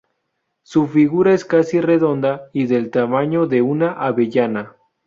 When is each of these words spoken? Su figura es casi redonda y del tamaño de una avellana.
Su 0.63 0.87
figura 0.87 1.31
es 1.31 1.45
casi 1.45 1.79
redonda 1.79 2.49
y 2.53 2.65
del 2.65 2.89
tamaño 2.89 3.45
de 3.45 3.61
una 3.61 3.91
avellana. 3.91 4.75